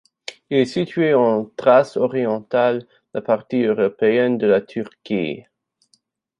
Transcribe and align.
Il 0.49 0.57
est 0.57 0.65
situé 0.65 1.13
en 1.13 1.45
Thrace 1.45 1.95
orientale, 1.95 2.87
la 3.13 3.21
partie 3.21 3.65
européenne 3.65 4.39
de 4.39 4.47
la 4.47 4.59
Turquie. 4.59 5.43